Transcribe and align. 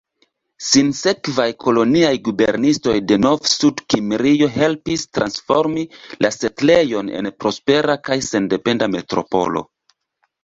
Sinsekvaj 0.67 1.43
koloniaj 1.63 2.13
guberniestroj 2.27 2.95
de 3.11 3.17
Novsudkimrio 3.25 4.47
helpis 4.55 5.03
transformi 5.17 5.83
la 6.27 6.31
setlejon 6.37 7.11
en 7.19 7.31
prospera 7.45 7.97
kaj 8.09 8.19
sendependa 8.29 8.89
metropolo. 8.95 9.63